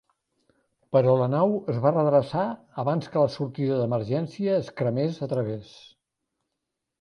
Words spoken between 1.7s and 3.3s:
es va redreçar abans que